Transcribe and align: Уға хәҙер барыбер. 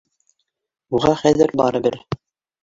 Уға 0.99 1.11
хәҙер 1.19 1.53
барыбер. 1.63 2.01